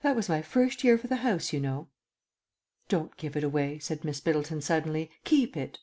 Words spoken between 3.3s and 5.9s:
it away," said Miss Middleton suddenly. "Keep it."